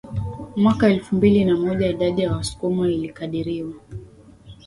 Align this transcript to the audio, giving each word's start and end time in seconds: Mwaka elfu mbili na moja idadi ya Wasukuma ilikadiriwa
Mwaka 0.55 0.89
elfu 0.89 1.15
mbili 1.15 1.45
na 1.45 1.57
moja 1.57 1.87
idadi 1.89 2.21
ya 2.21 2.31
Wasukuma 2.31 2.87
ilikadiriwa 2.89 3.73